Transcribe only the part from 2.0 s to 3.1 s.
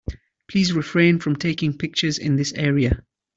in this area.